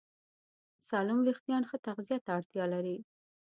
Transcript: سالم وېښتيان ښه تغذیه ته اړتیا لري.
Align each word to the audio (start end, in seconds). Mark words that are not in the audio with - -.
سالم 0.87 1.19
وېښتيان 1.23 1.63
ښه 1.69 1.77
تغذیه 1.87 2.17
ته 2.25 2.29
اړتیا 2.37 2.65
لري. 2.73 2.97